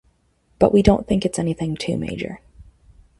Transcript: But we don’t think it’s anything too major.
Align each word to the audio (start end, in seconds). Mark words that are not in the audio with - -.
But 0.57 0.73
we 0.73 0.81
don’t 0.81 1.05
think 1.05 1.27
it’s 1.27 1.37
anything 1.37 1.77
too 1.77 1.95
major. 1.95 2.39